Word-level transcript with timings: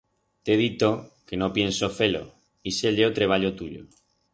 T'he 0.43 0.55
dito 0.61 0.89
que 1.27 1.39
no 1.43 1.51
pienso 1.59 1.93
fer-lo, 2.01 2.25
ixe 2.75 2.95
ye 2.97 3.09
o 3.11 3.15
treballo 3.23 3.57
tuyo. 3.63 3.81